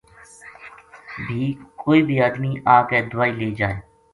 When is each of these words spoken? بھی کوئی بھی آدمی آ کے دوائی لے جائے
بھی 1.27 1.41
کوئی 1.83 2.01
بھی 2.07 2.17
آدمی 2.27 2.51
آ 2.75 2.81
کے 2.89 3.01
دوائی 3.11 3.31
لے 3.39 3.49
جائے 3.57 3.77